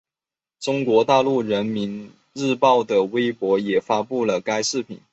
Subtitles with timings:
[0.59, 4.99] 中国大陆人民日报的微博也发布了该视频。